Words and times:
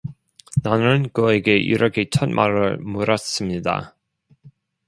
나는 0.63 1.07
그에게 1.13 1.55
이렇게 1.57 2.09
첫 2.09 2.27
말을 2.27 2.77
물었습니다. 2.79 3.95